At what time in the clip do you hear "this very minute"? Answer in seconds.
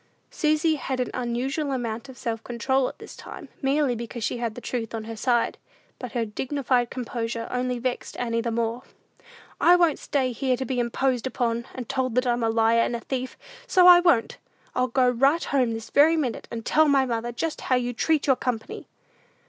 15.75-16.47